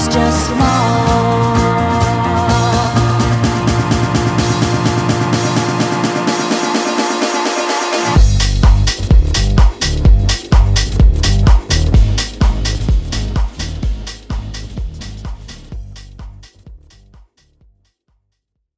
was 0.00 0.08
just 0.14 0.46
small. 0.46 1.09